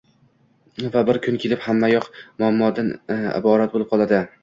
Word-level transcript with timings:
va 0.95 1.03
bir 1.09 1.19
kun 1.27 1.37
kelib, 1.45 1.63
hammayoq 1.67 2.09
mumammodan 2.25 2.93
iborat 3.21 3.79
bo‘lib 3.79 3.95
qoladi. 3.97 4.29